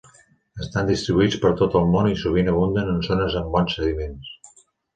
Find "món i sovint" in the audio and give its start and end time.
1.97-2.51